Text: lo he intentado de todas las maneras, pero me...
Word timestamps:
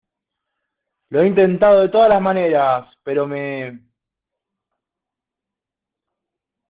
lo 1.09 1.21
he 1.21 1.27
intentado 1.27 1.81
de 1.81 1.89
todas 1.89 2.09
las 2.09 2.19
maneras, 2.21 2.87
pero 3.03 3.27
me... 3.27 3.79